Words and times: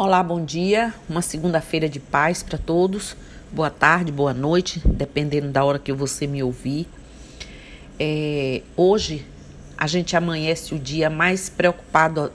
Olá, 0.00 0.22
bom 0.22 0.44
dia. 0.44 0.94
Uma 1.10 1.20
segunda-feira 1.20 1.88
de 1.88 1.98
paz 1.98 2.40
para 2.40 2.56
todos. 2.56 3.16
Boa 3.50 3.68
tarde, 3.68 4.12
boa 4.12 4.32
noite, 4.32 4.80
dependendo 4.86 5.48
da 5.48 5.64
hora 5.64 5.76
que 5.76 5.92
você 5.92 6.24
me 6.24 6.40
ouvir. 6.40 6.86
É, 7.98 8.62
hoje 8.76 9.26
a 9.76 9.88
gente 9.88 10.16
amanhece 10.16 10.72
o 10.72 10.78
dia 10.78 11.10
mais 11.10 11.48
preocupado. 11.48 12.30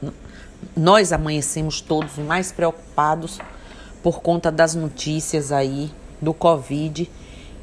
Nós 0.75 1.13
amanhecemos 1.13 1.79
todos 1.79 2.17
mais 2.17 2.51
preocupados 2.51 3.39
por 4.03 4.21
conta 4.21 4.51
das 4.51 4.75
notícias 4.75 5.49
aí 5.49 5.89
do 6.21 6.33
Covid. 6.33 7.09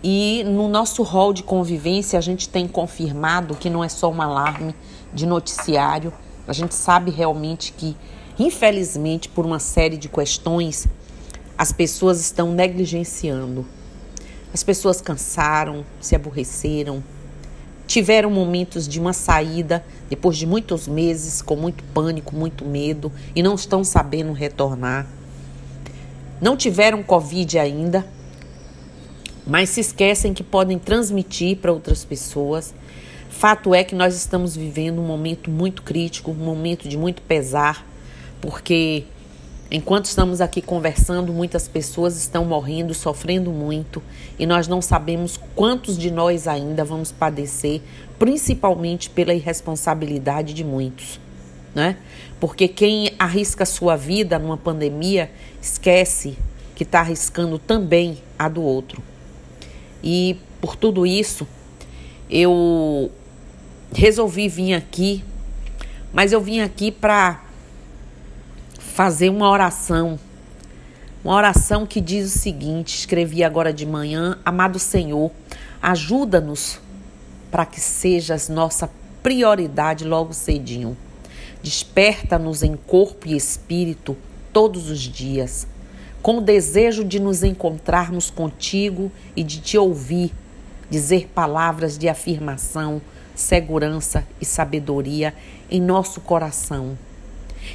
E 0.02 0.42
no 0.46 0.66
nosso 0.66 1.02
rol 1.02 1.34
de 1.34 1.42
convivência 1.42 2.18
a 2.18 2.22
gente 2.22 2.48
tem 2.48 2.66
confirmado 2.66 3.54
que 3.54 3.68
não 3.68 3.84
é 3.84 3.88
só 3.90 4.10
um 4.10 4.22
alarme 4.22 4.74
de 5.12 5.26
noticiário. 5.26 6.10
A 6.48 6.54
gente 6.54 6.74
sabe 6.74 7.10
realmente 7.10 7.74
que 7.74 7.94
Infelizmente, 8.40 9.28
por 9.28 9.44
uma 9.44 9.58
série 9.58 9.98
de 9.98 10.08
questões, 10.08 10.88
as 11.58 11.72
pessoas 11.72 12.18
estão 12.22 12.50
negligenciando. 12.50 13.66
As 14.50 14.62
pessoas 14.62 14.98
cansaram, 15.02 15.84
se 16.00 16.16
aborreceram, 16.16 17.04
tiveram 17.86 18.30
momentos 18.30 18.88
de 18.88 18.98
uma 18.98 19.12
saída 19.12 19.84
depois 20.08 20.38
de 20.38 20.46
muitos 20.46 20.88
meses 20.88 21.42
com 21.42 21.54
muito 21.54 21.84
pânico, 21.92 22.34
muito 22.34 22.64
medo 22.64 23.12
e 23.36 23.42
não 23.42 23.56
estão 23.56 23.84
sabendo 23.84 24.32
retornar. 24.32 25.06
Não 26.40 26.56
tiveram 26.56 27.02
Covid 27.02 27.58
ainda, 27.58 28.06
mas 29.46 29.68
se 29.68 29.80
esquecem 29.80 30.32
que 30.32 30.42
podem 30.42 30.78
transmitir 30.78 31.58
para 31.58 31.72
outras 31.74 32.06
pessoas. 32.06 32.72
Fato 33.28 33.74
é 33.74 33.84
que 33.84 33.94
nós 33.94 34.16
estamos 34.16 34.56
vivendo 34.56 34.98
um 34.98 35.06
momento 35.06 35.50
muito 35.50 35.82
crítico, 35.82 36.30
um 36.30 36.34
momento 36.34 36.88
de 36.88 36.96
muito 36.96 37.20
pesar, 37.20 37.89
porque 38.40 39.04
enquanto 39.70 40.06
estamos 40.06 40.40
aqui 40.40 40.60
conversando, 40.60 41.32
muitas 41.32 41.68
pessoas 41.68 42.16
estão 42.16 42.44
morrendo, 42.44 42.92
sofrendo 42.92 43.50
muito, 43.50 44.02
e 44.38 44.46
nós 44.46 44.66
não 44.66 44.82
sabemos 44.82 45.38
quantos 45.54 45.96
de 45.96 46.10
nós 46.10 46.48
ainda 46.48 46.84
vamos 46.84 47.12
padecer, 47.12 47.80
principalmente 48.18 49.08
pela 49.08 49.32
irresponsabilidade 49.32 50.52
de 50.54 50.64
muitos. 50.64 51.20
Né? 51.74 51.96
Porque 52.40 52.66
quem 52.66 53.12
arrisca 53.18 53.64
sua 53.64 53.96
vida 53.96 54.38
numa 54.38 54.56
pandemia 54.56 55.30
esquece 55.62 56.36
que 56.74 56.82
está 56.82 57.00
arriscando 57.00 57.58
também 57.58 58.18
a 58.38 58.48
do 58.48 58.62
outro. 58.62 59.02
E 60.02 60.36
por 60.60 60.74
tudo 60.74 61.06
isso, 61.06 61.46
eu 62.28 63.10
resolvi 63.94 64.48
vir 64.48 64.74
aqui, 64.74 65.22
mas 66.12 66.32
eu 66.32 66.40
vim 66.40 66.60
aqui 66.60 66.90
para 66.90 67.44
fazer 69.00 69.30
uma 69.30 69.48
oração. 69.48 70.18
Uma 71.24 71.34
oração 71.34 71.86
que 71.86 72.02
diz 72.02 72.26
o 72.34 72.38
seguinte: 72.38 72.98
escrevi 72.98 73.42
agora 73.42 73.72
de 73.72 73.86
manhã, 73.86 74.36
amado 74.44 74.78
Senhor, 74.78 75.30
ajuda-nos 75.80 76.78
para 77.50 77.64
que 77.64 77.80
sejas 77.80 78.50
nossa 78.50 78.90
prioridade 79.22 80.04
logo 80.04 80.34
cedinho. 80.34 80.94
Desperta-nos 81.62 82.62
em 82.62 82.76
corpo 82.76 83.26
e 83.26 83.34
espírito 83.34 84.14
todos 84.52 84.90
os 84.90 85.00
dias, 85.00 85.66
com 86.20 86.36
o 86.36 86.42
desejo 86.42 87.02
de 87.02 87.18
nos 87.18 87.42
encontrarmos 87.42 88.28
contigo 88.28 89.10
e 89.34 89.42
de 89.42 89.62
te 89.62 89.78
ouvir, 89.78 90.30
dizer 90.90 91.26
palavras 91.34 91.96
de 91.96 92.06
afirmação, 92.06 93.00
segurança 93.34 94.26
e 94.38 94.44
sabedoria 94.44 95.32
em 95.70 95.80
nosso 95.80 96.20
coração 96.20 96.98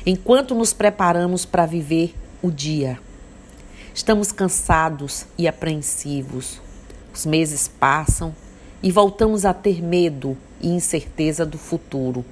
enquanto 0.05 0.55
nos 0.55 0.73
preparamos 0.73 1.45
para 1.45 1.65
viver 1.65 2.13
o 2.41 2.51
dia. 2.51 2.99
Estamos 3.93 4.31
cansados 4.31 5.25
e 5.37 5.47
apreensivos. 5.47 6.61
Os 7.13 7.25
meses 7.25 7.67
passam 7.67 8.35
e 8.83 8.91
voltamos 8.91 9.45
a 9.45 9.53
ter 9.53 9.81
medo 9.81 10.37
e 10.61 10.69
incerteza 10.69 11.45
do 11.45 11.57
futuro. 11.57 12.25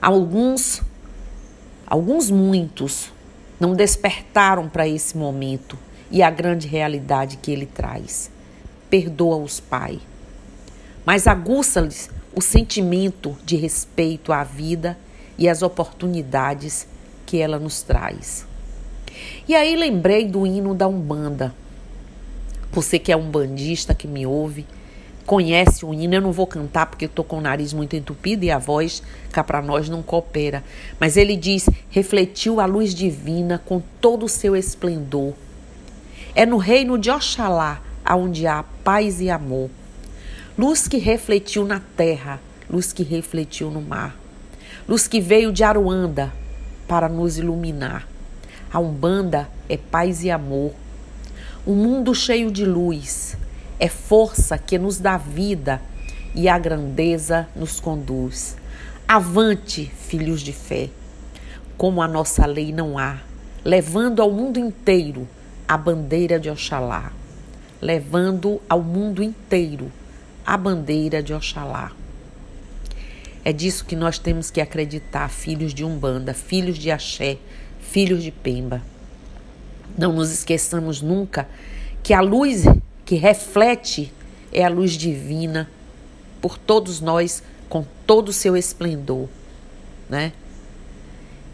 Alguns, 0.00 0.82
alguns 1.86 2.30
muitos, 2.30 3.10
não 3.58 3.74
despertaram 3.74 4.68
para 4.68 4.86
esse 4.86 5.16
momento 5.16 5.78
e 6.10 6.22
a 6.22 6.30
grande 6.30 6.68
realidade 6.68 7.38
que 7.38 7.50
ele 7.50 7.66
traz. 7.66 8.30
Perdoa-os, 8.90 9.60
Pai. 9.60 9.98
Mas 11.06 11.26
aguça-lhes 11.26 12.10
o 12.34 12.40
sentimento 12.40 13.36
de 13.44 13.56
respeito 13.56 14.32
à 14.32 14.44
vida 14.44 14.98
e 15.38 15.48
as 15.48 15.62
oportunidades 15.62 16.86
que 17.26 17.40
ela 17.40 17.58
nos 17.58 17.82
traz. 17.82 18.46
E 19.46 19.54
aí 19.54 19.76
lembrei 19.76 20.26
do 20.26 20.46
hino 20.46 20.74
da 20.74 20.88
Umbanda. 20.88 21.54
Você 22.72 22.98
que 22.98 23.12
é 23.12 23.16
um 23.16 23.30
bandista 23.30 23.94
que 23.94 24.08
me 24.08 24.26
ouve, 24.26 24.66
conhece 25.24 25.84
o 25.84 25.94
hino, 25.94 26.14
eu 26.14 26.20
não 26.20 26.32
vou 26.32 26.46
cantar 26.46 26.86
porque 26.86 27.04
estou 27.04 27.24
com 27.24 27.38
o 27.38 27.40
nariz 27.40 27.72
muito 27.72 27.94
entupido 27.94 28.44
e 28.44 28.50
a 28.50 28.58
voz 28.58 29.02
cá 29.30 29.44
para 29.44 29.62
nós 29.62 29.88
não 29.88 30.02
coopera. 30.02 30.64
Mas 30.98 31.16
ele 31.16 31.36
diz: 31.36 31.68
refletiu 31.88 32.60
a 32.60 32.66
luz 32.66 32.94
divina 32.94 33.62
com 33.64 33.80
todo 34.00 34.26
o 34.26 34.28
seu 34.28 34.56
esplendor. 34.56 35.34
É 36.34 36.44
no 36.44 36.56
reino 36.56 36.98
de 36.98 37.10
Oxalá 37.10 37.80
aonde 38.04 38.46
há 38.46 38.64
paz 38.82 39.20
e 39.20 39.30
amor. 39.30 39.70
Luz 40.58 40.88
que 40.88 40.98
refletiu 40.98 41.64
na 41.64 41.80
terra, 41.96 42.40
luz 42.68 42.92
que 42.92 43.02
refletiu 43.02 43.70
no 43.70 43.80
mar 43.80 44.23
luz 44.86 45.08
que 45.08 45.20
veio 45.20 45.50
de 45.50 45.64
Aruanda 45.64 46.32
para 46.86 47.08
nos 47.08 47.38
iluminar. 47.38 48.06
A 48.70 48.78
Umbanda 48.78 49.48
é 49.68 49.76
paz 49.76 50.22
e 50.22 50.30
amor. 50.30 50.72
Um 51.66 51.74
mundo 51.74 52.14
cheio 52.14 52.50
de 52.50 52.66
luz 52.66 53.36
é 53.80 53.88
força 53.88 54.58
que 54.58 54.78
nos 54.78 54.98
dá 54.98 55.16
vida 55.16 55.80
e 56.34 56.48
a 56.48 56.58
grandeza 56.58 57.48
nos 57.56 57.80
conduz. 57.80 58.56
Avante, 59.08 59.90
filhos 60.06 60.40
de 60.40 60.52
fé, 60.52 60.90
como 61.78 62.02
a 62.02 62.08
nossa 62.08 62.44
lei 62.44 62.72
não 62.72 62.98
há, 62.98 63.18
levando 63.64 64.20
ao 64.20 64.30
mundo 64.30 64.58
inteiro 64.58 65.26
a 65.66 65.78
bandeira 65.78 66.38
de 66.38 66.50
Oxalá, 66.50 67.10
levando 67.80 68.60
ao 68.68 68.82
mundo 68.82 69.22
inteiro 69.22 69.90
a 70.44 70.56
bandeira 70.56 71.22
de 71.22 71.32
Oxalá. 71.32 71.92
É 73.44 73.52
disso 73.52 73.84
que 73.84 73.94
nós 73.94 74.18
temos 74.18 74.50
que 74.50 74.60
acreditar, 74.60 75.28
filhos 75.28 75.74
de 75.74 75.84
Umbanda, 75.84 76.32
filhos 76.32 76.78
de 76.78 76.90
Axé, 76.90 77.36
filhos 77.78 78.22
de 78.22 78.30
Pemba. 78.30 78.80
Não 79.98 80.12
nos 80.14 80.32
esqueçamos 80.32 81.02
nunca 81.02 81.46
que 82.02 82.14
a 82.14 82.20
luz 82.20 82.64
que 83.04 83.16
reflete 83.16 84.10
é 84.50 84.64
a 84.64 84.68
luz 84.68 84.92
divina 84.92 85.68
por 86.40 86.56
todos 86.56 87.00
nós 87.00 87.42
com 87.68 87.84
todo 88.06 88.30
o 88.30 88.32
seu 88.32 88.56
esplendor, 88.56 89.28
né? 90.08 90.32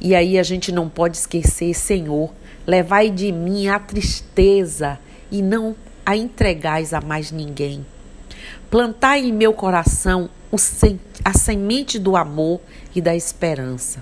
E 0.01 0.15
aí 0.15 0.39
a 0.39 0.43
gente 0.43 0.72
não 0.72 0.89
pode 0.89 1.17
esquecer, 1.17 1.75
Senhor, 1.75 2.33
levai 2.67 3.11
de 3.11 3.33
mim 3.33 3.69
a 3.69 3.78
tristeza 3.78 4.99
e 5.31 5.43
não 5.43 5.75
a 6.07 6.17
entregais 6.17 6.95
a 6.95 7.01
mais 7.01 7.31
ninguém. 7.31 7.84
Plantai 8.71 9.27
em 9.27 9.33
meu 9.33 9.53
coração 9.53 10.31
a 11.25 11.33
semente 11.33 11.99
do 11.99 12.16
amor 12.16 12.61
e 12.94 13.00
da 13.00 13.15
esperança. 13.15 14.00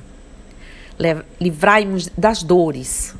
Livrai-nos 1.41 2.09
das 2.17 2.43
dores 2.43 3.15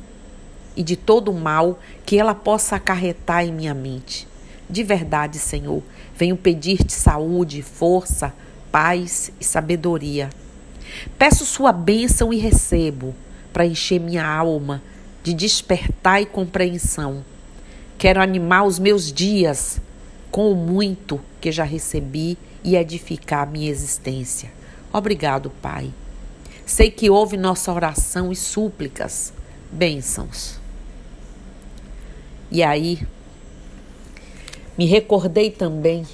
e 0.75 0.83
de 0.83 0.95
todo 0.95 1.31
o 1.31 1.39
mal 1.39 1.79
que 2.05 2.17
ela 2.17 2.33
possa 2.33 2.75
acarretar 2.75 3.45
em 3.45 3.51
minha 3.51 3.73
mente. 3.73 4.27
De 4.69 4.83
verdade, 4.83 5.39
Senhor, 5.39 5.81
venho 6.15 6.37
pedir-te 6.37 6.93
saúde, 6.93 7.61
força, 7.61 8.33
paz 8.71 9.31
e 9.39 9.43
sabedoria. 9.43 10.29
Peço 11.17 11.45
sua 11.45 11.71
bênção 11.71 12.33
e 12.33 12.37
recebo 12.37 13.15
para 13.53 13.65
encher 13.65 13.99
minha 13.99 14.25
alma 14.25 14.81
de 15.23 15.33
despertar 15.33 16.21
e 16.21 16.25
compreensão. 16.25 17.23
Quero 17.97 18.21
animar 18.21 18.63
os 18.63 18.79
meus 18.79 19.11
dias 19.11 19.79
com 20.31 20.51
o 20.51 20.55
muito 20.55 21.19
que 21.41 21.51
já 21.51 21.63
recebi 21.63 22.37
e 22.63 22.75
edificar 22.75 23.49
minha 23.49 23.69
existência. 23.69 24.51
Obrigado, 24.91 25.51
Pai. 25.61 25.91
Sei 26.65 26.91
que 26.91 27.09
ouve 27.09 27.37
nossa 27.37 27.73
oração 27.73 28.31
e 28.31 28.35
súplicas. 28.35 29.33
Bênçãos. 29.71 30.59
E 32.51 32.63
aí, 32.63 32.99
me 34.77 34.85
recordei 34.85 35.51
também 35.51 36.05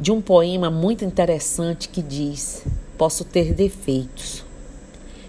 de 0.00 0.10
um 0.10 0.20
poema 0.20 0.70
muito 0.70 1.04
interessante 1.04 1.88
que 1.88 2.00
diz: 2.00 2.64
Posso 2.96 3.24
ter 3.24 3.52
defeitos, 3.52 4.44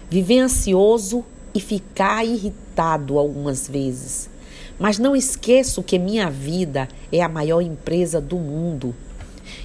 viver 0.08 0.40
ansioso 0.40 1.24
e 1.54 1.60
ficar 1.60 2.24
irritado 2.24 3.18
algumas 3.18 3.68
vezes, 3.68 4.30
mas 4.78 4.98
não 4.98 5.14
esqueço 5.14 5.82
que 5.82 5.98
minha 5.98 6.30
vida 6.30 6.88
é 7.12 7.22
a 7.22 7.28
maior 7.28 7.60
empresa 7.60 8.20
do 8.20 8.36
mundo 8.36 8.94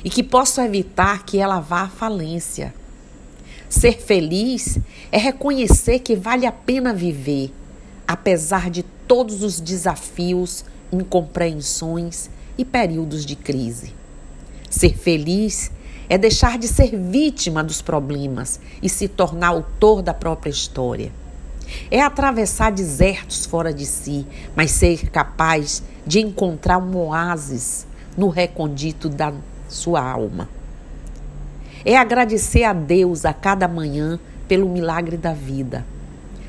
e 0.03 0.09
que 0.09 0.23
posso 0.23 0.61
evitar 0.61 1.23
que 1.25 1.37
ela 1.37 1.59
vá 1.59 1.83
à 1.83 1.89
falência. 1.89 2.73
Ser 3.69 3.99
feliz 4.01 4.79
é 5.11 5.17
reconhecer 5.17 5.99
que 5.99 6.15
vale 6.15 6.45
a 6.45 6.51
pena 6.51 6.93
viver, 6.93 7.53
apesar 8.07 8.69
de 8.69 8.83
todos 9.07 9.43
os 9.43 9.59
desafios, 9.59 10.65
incompreensões 10.91 12.29
e 12.57 12.65
períodos 12.65 13.25
de 13.25 13.35
crise. 13.35 13.93
Ser 14.69 14.97
feliz 14.97 15.71
é 16.09 16.17
deixar 16.17 16.57
de 16.57 16.67
ser 16.67 16.97
vítima 16.97 17.63
dos 17.63 17.81
problemas 17.81 18.59
e 18.81 18.89
se 18.89 19.07
tornar 19.07 19.49
autor 19.49 20.01
da 20.01 20.13
própria 20.13 20.49
história. 20.49 21.11
É 21.91 22.01
atravessar 22.01 22.71
desertos 22.71 23.45
fora 23.45 23.71
de 23.71 23.85
si, 23.85 24.25
mas 24.55 24.71
ser 24.71 25.09
capaz 25.09 25.83
de 26.05 26.19
encontrar 26.19 26.79
um 26.79 26.97
oásis 26.97 27.85
no 28.17 28.29
recondito 28.29 29.07
da 29.07 29.31
sua 29.69 30.01
alma. 30.01 30.49
É 31.85 31.95
agradecer 31.95 32.63
a 32.63 32.73
Deus 32.73 33.23
a 33.23 33.33
cada 33.33 33.67
manhã 33.67 34.19
pelo 34.47 34.67
milagre 34.67 35.15
da 35.15 35.33
vida. 35.33 35.85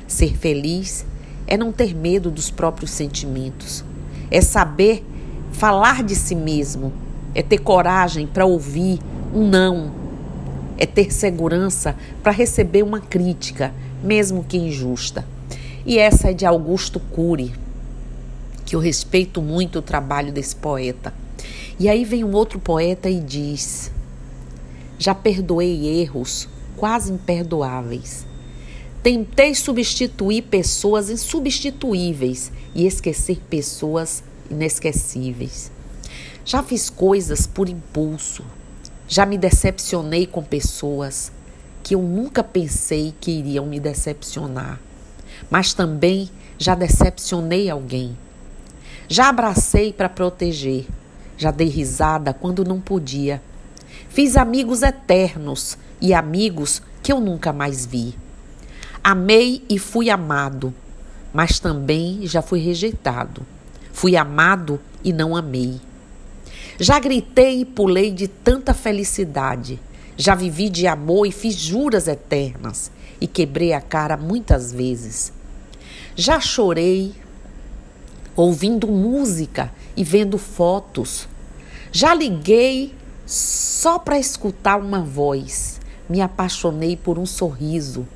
Ser 0.07 0.35
feliz 0.35 1.05
é 1.47 1.55
não 1.55 1.71
ter 1.71 1.95
medo 1.95 2.29
dos 2.29 2.51
próprios 2.51 2.91
sentimentos, 2.91 3.83
é 4.29 4.41
saber 4.41 5.05
falar 5.51 6.03
de 6.03 6.15
si 6.15 6.35
mesmo, 6.35 6.91
é 7.33 7.41
ter 7.41 7.59
coragem 7.59 8.27
para 8.27 8.45
ouvir 8.45 8.99
um 9.33 9.47
não, 9.47 9.91
é 10.77 10.85
ter 10.85 11.13
segurança 11.13 11.95
para 12.21 12.31
receber 12.31 12.83
uma 12.83 12.99
crítica, 12.99 13.73
mesmo 14.03 14.43
que 14.43 14.57
injusta. 14.57 15.25
E 15.85 15.97
essa 15.97 16.31
é 16.31 16.33
de 16.33 16.45
Augusto 16.45 16.99
Cury, 16.99 17.53
que 18.65 18.75
eu 18.75 18.79
respeito 18.79 19.41
muito 19.41 19.79
o 19.79 19.81
trabalho 19.81 20.31
desse 20.31 20.55
poeta. 20.55 21.13
E 21.81 21.89
aí 21.89 22.05
vem 22.05 22.23
um 22.23 22.35
outro 22.35 22.59
poeta 22.59 23.09
e 23.09 23.19
diz: 23.19 23.91
Já 24.99 25.15
perdoei 25.15 25.99
erros 25.99 26.47
quase 26.77 27.11
imperdoáveis. 27.11 28.23
Tentei 29.01 29.55
substituir 29.55 30.43
pessoas 30.43 31.09
insubstituíveis 31.09 32.51
e 32.75 32.85
esquecer 32.85 33.39
pessoas 33.49 34.23
inesquecíveis. 34.47 35.71
Já 36.45 36.61
fiz 36.61 36.87
coisas 36.87 37.47
por 37.47 37.67
impulso. 37.67 38.45
Já 39.07 39.25
me 39.25 39.35
decepcionei 39.35 40.27
com 40.27 40.43
pessoas 40.43 41.31
que 41.81 41.95
eu 41.95 42.01
nunca 42.03 42.43
pensei 42.43 43.11
que 43.19 43.31
iriam 43.31 43.65
me 43.65 43.79
decepcionar. 43.79 44.79
Mas 45.49 45.73
também 45.73 46.29
já 46.59 46.75
decepcionei 46.75 47.71
alguém. 47.71 48.15
Já 49.07 49.29
abracei 49.29 49.91
para 49.91 50.07
proteger. 50.07 50.85
Já 51.41 51.49
dei 51.49 51.69
risada 51.69 52.35
quando 52.35 52.63
não 52.63 52.79
podia. 52.79 53.41
Fiz 54.09 54.37
amigos 54.37 54.83
eternos 54.83 55.75
e 55.99 56.13
amigos 56.13 56.83
que 57.01 57.11
eu 57.11 57.19
nunca 57.19 57.51
mais 57.51 57.83
vi. 57.83 58.13
Amei 59.03 59.65
e 59.67 59.79
fui 59.79 60.11
amado, 60.11 60.71
mas 61.33 61.59
também 61.59 62.27
já 62.27 62.43
fui 62.43 62.59
rejeitado. 62.59 63.43
Fui 63.91 64.15
amado 64.15 64.79
e 65.03 65.11
não 65.11 65.35
amei. 65.35 65.81
Já 66.79 66.99
gritei 66.99 67.61
e 67.61 67.65
pulei 67.65 68.11
de 68.11 68.27
tanta 68.27 68.71
felicidade. 68.71 69.79
Já 70.15 70.35
vivi 70.35 70.69
de 70.69 70.85
amor 70.85 71.25
e 71.25 71.31
fiz 71.31 71.55
juras 71.55 72.07
eternas 72.07 72.91
e 73.19 73.25
quebrei 73.25 73.73
a 73.73 73.81
cara 73.81 74.15
muitas 74.15 74.71
vezes. 74.71 75.33
Já 76.15 76.39
chorei 76.39 77.15
ouvindo 78.35 78.87
música 78.87 79.71
e 79.97 80.03
vendo 80.03 80.37
fotos. 80.37 81.27
Já 81.93 82.13
liguei 82.13 82.95
só 83.25 83.99
para 83.99 84.17
escutar 84.17 84.79
uma 84.79 85.01
voz. 85.01 85.79
Me 86.09 86.21
apaixonei 86.21 86.95
por 86.95 87.19
um 87.19 87.25
sorriso. 87.25 88.07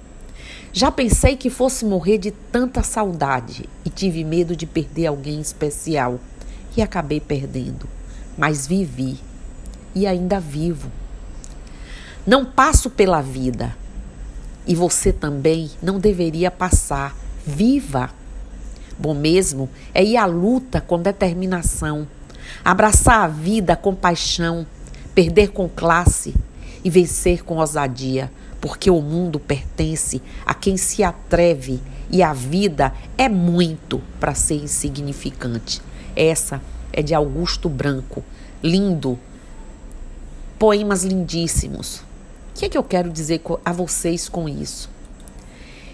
Já 0.71 0.89
pensei 0.89 1.35
que 1.35 1.49
fosse 1.49 1.83
morrer 1.83 2.17
de 2.17 2.31
tanta 2.31 2.81
saudade 2.83 3.69
e 3.83 3.89
tive 3.89 4.23
medo 4.23 4.55
de 4.55 4.65
perder 4.65 5.07
alguém 5.07 5.41
especial 5.41 6.19
e 6.75 6.81
acabei 6.81 7.19
perdendo. 7.19 7.85
Mas 8.37 8.65
vivi 8.65 9.19
e 9.93 10.07
ainda 10.07 10.39
vivo. 10.39 10.89
Não 12.25 12.45
passo 12.45 12.89
pela 12.89 13.21
vida 13.21 13.75
e 14.65 14.73
você 14.73 15.11
também 15.11 15.69
não 15.81 15.99
deveria 15.99 16.49
passar. 16.49 17.13
Viva! 17.45 18.09
Bom 18.97 19.13
mesmo 19.13 19.69
é 19.93 20.01
ir 20.01 20.15
à 20.15 20.25
luta 20.25 20.79
com 20.79 21.01
determinação, 21.01 22.07
abraçar 22.63 23.23
a 23.23 23.27
vida 23.27 23.75
com 23.75 23.95
paixão, 23.95 24.65
perder 25.13 25.49
com 25.49 25.69
classe 25.69 26.33
e 26.83 26.89
vencer 26.89 27.43
com 27.43 27.57
ousadia 27.57 28.31
porque 28.65 28.89
o 28.89 28.99
mundo 28.99 29.39
pertence 29.39 30.19
a 30.43 30.51
quem 30.51 30.75
se 30.75 31.03
atreve 31.03 31.79
e 32.09 32.23
a 32.23 32.33
vida 32.33 32.91
é 33.15 33.29
muito 33.29 34.01
para 34.19 34.33
ser 34.33 34.55
insignificante. 34.55 35.79
Essa 36.15 36.59
é 36.91 37.03
de 37.03 37.13
Augusto 37.13 37.69
Branco. 37.69 38.23
Lindo. 38.63 39.19
Poemas 40.57 41.03
lindíssimos. 41.03 41.97
O 41.97 42.03
que 42.55 42.65
é 42.65 42.69
que 42.69 42.77
eu 42.77 42.83
quero 42.83 43.11
dizer 43.11 43.39
a 43.63 43.71
vocês 43.71 44.27
com 44.27 44.49
isso? 44.49 44.89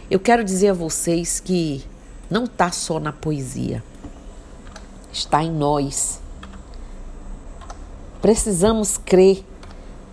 Eu 0.10 0.22
quero 0.22 0.42
dizer 0.42 0.70
a 0.70 0.74
vocês 0.74 1.42
que 1.42 1.84
não 2.30 2.46
está 2.46 2.72
só 2.72 3.02
na 3.02 3.12
poesia, 3.12 3.84
está 5.12 5.44
em 5.44 5.52
nós. 5.52 6.22
Precisamos 8.22 8.98
crer 8.98 9.44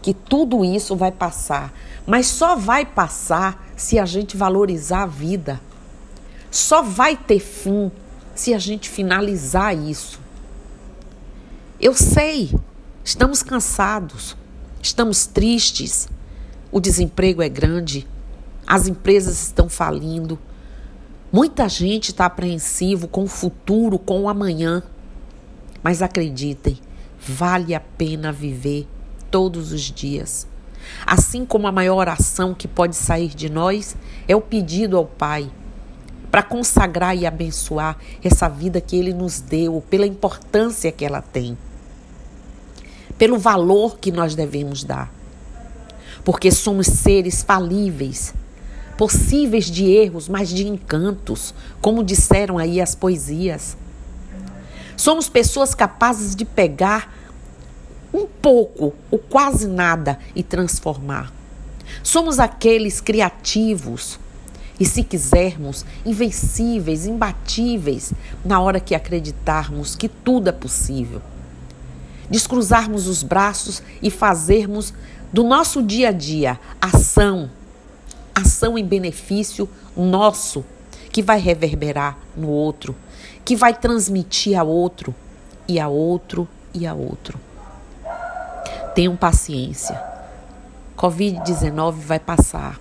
que 0.00 0.14
tudo 0.14 0.64
isso 0.64 0.96
vai 0.96 1.12
passar, 1.12 1.72
mas 2.06 2.26
só 2.26 2.56
vai 2.56 2.86
passar 2.86 3.68
se 3.76 3.98
a 3.98 4.06
gente 4.06 4.36
valorizar 4.36 5.02
a 5.02 5.06
vida. 5.06 5.60
Só 6.50 6.82
vai 6.82 7.16
ter 7.16 7.40
fim 7.40 7.90
se 8.34 8.54
a 8.54 8.58
gente 8.58 8.88
finalizar 8.88 9.76
isso. 9.76 10.18
Eu 11.80 11.94
sei, 11.94 12.52
estamos 13.04 13.42
cansados, 13.42 14.36
estamos 14.82 15.26
tristes, 15.26 16.08
o 16.72 16.80
desemprego 16.80 17.42
é 17.42 17.48
grande, 17.48 18.06
as 18.66 18.88
empresas 18.88 19.42
estão 19.42 19.68
falindo, 19.68 20.38
muita 21.30 21.68
gente 21.68 22.10
está 22.10 22.26
apreensivo 22.26 23.06
com 23.06 23.24
o 23.24 23.28
futuro, 23.28 23.98
com 23.98 24.22
o 24.22 24.28
amanhã. 24.28 24.82
Mas 25.82 26.02
acreditem, 26.02 26.78
vale 27.28 27.74
a 27.74 27.80
pena 27.80 28.32
viver 28.32 28.88
todos 29.30 29.72
os 29.72 29.82
dias. 29.82 30.46
Assim 31.06 31.44
como 31.44 31.66
a 31.66 31.72
maior 31.72 31.96
oração 31.96 32.54
que 32.54 32.66
pode 32.66 32.96
sair 32.96 33.28
de 33.28 33.50
nós 33.50 33.96
é 34.26 34.34
o 34.34 34.40
pedido 34.40 34.96
ao 34.96 35.04
Pai 35.04 35.50
para 36.30 36.42
consagrar 36.42 37.16
e 37.16 37.26
abençoar 37.26 37.98
essa 38.22 38.48
vida 38.48 38.80
que 38.80 38.96
Ele 38.96 39.12
nos 39.12 39.40
deu, 39.40 39.82
pela 39.88 40.06
importância 40.06 40.92
que 40.92 41.04
ela 41.04 41.22
tem, 41.22 41.56
pelo 43.16 43.38
valor 43.38 43.98
que 43.98 44.12
nós 44.12 44.34
devemos 44.34 44.84
dar. 44.84 45.12
Porque 46.24 46.50
somos 46.50 46.86
seres 46.86 47.42
falíveis, 47.42 48.34
possíveis 48.96 49.66
de 49.66 49.86
erros, 49.90 50.28
mas 50.28 50.48
de 50.50 50.66
encantos, 50.66 51.54
como 51.80 52.04
disseram 52.04 52.58
aí 52.58 52.80
as 52.80 52.94
poesias. 52.94 53.76
Somos 54.96 55.28
pessoas 55.28 55.74
capazes 55.74 56.34
de 56.34 56.44
pegar 56.44 57.17
um 58.12 58.26
pouco 58.26 58.94
ou 59.10 59.18
quase 59.18 59.66
nada 59.66 60.18
e 60.34 60.42
transformar. 60.42 61.32
Somos 62.02 62.38
aqueles 62.38 63.00
criativos 63.00 64.18
e, 64.78 64.84
se 64.84 65.02
quisermos, 65.02 65.84
invencíveis, 66.06 67.06
imbatíveis 67.06 68.12
na 68.44 68.60
hora 68.60 68.78
que 68.78 68.94
acreditarmos 68.94 69.96
que 69.96 70.08
tudo 70.08 70.48
é 70.48 70.52
possível. 70.52 71.20
Descruzarmos 72.30 73.06
os 73.06 73.22
braços 73.22 73.82
e 74.02 74.10
fazermos 74.10 74.92
do 75.32 75.42
nosso 75.42 75.82
dia 75.82 76.08
a 76.08 76.12
dia 76.12 76.60
ação, 76.80 77.50
ação 78.34 78.78
em 78.78 78.84
benefício 78.84 79.68
nosso, 79.96 80.64
que 81.10 81.22
vai 81.22 81.40
reverberar 81.40 82.18
no 82.36 82.48
outro, 82.48 82.94
que 83.44 83.56
vai 83.56 83.74
transmitir 83.74 84.58
a 84.58 84.62
outro 84.62 85.14
e 85.66 85.80
a 85.80 85.88
outro 85.88 86.46
e 86.72 86.86
a 86.86 86.94
outro. 86.94 87.47
Tenham 88.98 89.14
paciência. 89.14 89.96
Covid-19 90.96 91.92
vai 91.92 92.18
passar. 92.18 92.80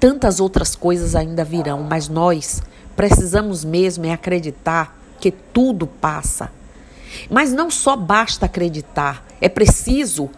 Tantas 0.00 0.40
outras 0.40 0.74
coisas 0.74 1.14
ainda 1.14 1.44
virão, 1.44 1.84
mas 1.84 2.08
nós 2.08 2.60
precisamos 2.96 3.64
mesmo 3.64 4.04
é 4.06 4.12
acreditar 4.12 4.98
que 5.20 5.30
tudo 5.30 5.86
passa. 5.86 6.50
Mas 7.30 7.52
não 7.52 7.70
só 7.70 7.94
basta 7.94 8.46
acreditar, 8.46 9.24
é 9.40 9.48
preciso 9.48 10.28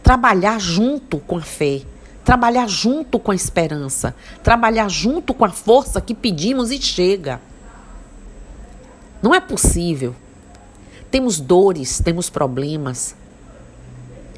trabalhar 0.00 0.60
junto 0.60 1.18
com 1.18 1.38
a 1.38 1.42
fé, 1.42 1.82
trabalhar 2.24 2.68
junto 2.68 3.18
com 3.18 3.32
a 3.32 3.34
esperança, 3.34 4.14
trabalhar 4.44 4.88
junto 4.88 5.34
com 5.34 5.44
a 5.44 5.50
força 5.50 6.00
que 6.00 6.14
pedimos 6.14 6.70
e 6.70 6.80
chega. 6.80 7.40
Não 9.20 9.34
é 9.34 9.40
possível. 9.40 10.14
Temos 11.10 11.40
dores, 11.40 11.98
temos 11.98 12.30
problemas, 12.30 13.16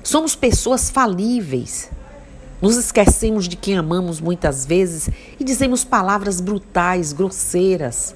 Somos 0.09 0.35
pessoas 0.35 0.88
falíveis. 0.88 1.91
Nos 2.62 2.77
esquecemos 2.77 3.47
de 3.47 3.57
quem 3.57 3.77
amamos 3.77 4.23
muitas 4.23 4.65
vezes 4.65 5.11
e 5.38 5.45
dizemos 5.45 5.85
palavras 5.85 6.41
brutais, 6.41 7.12
grosseiras. 7.12 8.15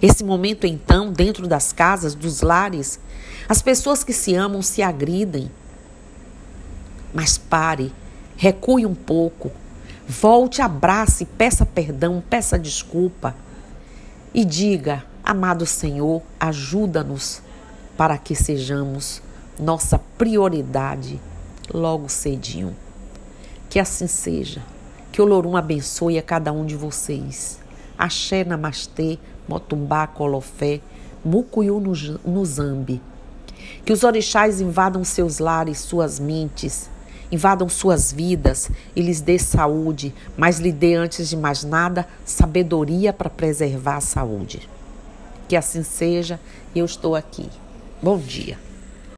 Esse 0.00 0.24
momento, 0.24 0.66
então, 0.66 1.12
dentro 1.12 1.46
das 1.46 1.74
casas, 1.74 2.14
dos 2.14 2.40
lares, 2.40 2.98
as 3.46 3.60
pessoas 3.60 4.02
que 4.02 4.14
se 4.14 4.34
amam 4.34 4.62
se 4.62 4.80
agridem. 4.80 5.50
Mas 7.12 7.36
pare, 7.36 7.92
recue 8.34 8.86
um 8.86 8.94
pouco, 8.94 9.52
volte, 10.08 10.62
abrace, 10.62 11.26
peça 11.26 11.66
perdão, 11.66 12.24
peça 12.30 12.58
desculpa 12.58 13.36
e 14.32 14.42
diga: 14.42 15.04
Amado 15.22 15.66
Senhor, 15.66 16.22
ajuda-nos 16.40 17.42
para 17.94 18.16
que 18.16 18.34
sejamos 18.34 19.20
nossa 19.58 19.98
prioridade 20.18 21.20
logo 21.72 22.08
cedinho. 22.08 22.76
Que 23.68 23.78
assim 23.78 24.06
seja. 24.06 24.62
Que 25.10 25.20
o 25.22 25.24
Lorum 25.24 25.56
abençoe 25.56 26.18
a 26.18 26.22
cada 26.22 26.52
um 26.52 26.64
de 26.64 26.76
vocês. 26.76 27.58
Axé, 27.98 28.44
Namastê, 28.44 29.18
Motumbá, 29.48 30.06
Colofé, 30.06 30.80
Mucuyu 31.24 31.80
no 31.80 32.44
Zambi. 32.44 33.00
Que 33.84 33.92
os 33.92 34.04
orixás 34.04 34.60
invadam 34.60 35.02
seus 35.04 35.38
lares, 35.38 35.78
suas 35.78 36.20
mentes, 36.20 36.90
invadam 37.32 37.68
suas 37.68 38.12
vidas 38.12 38.70
e 38.94 39.00
lhes 39.00 39.20
dê 39.20 39.38
saúde, 39.38 40.14
mas 40.36 40.58
lhe 40.58 40.70
dê, 40.70 40.94
antes 40.94 41.28
de 41.28 41.36
mais 41.36 41.64
nada, 41.64 42.06
sabedoria 42.24 43.12
para 43.12 43.30
preservar 43.30 43.96
a 43.96 44.00
saúde. 44.00 44.68
Que 45.48 45.56
assim 45.56 45.82
seja, 45.82 46.38
eu 46.74 46.84
estou 46.84 47.16
aqui. 47.16 47.48
Bom 48.02 48.18
dia. 48.18 48.65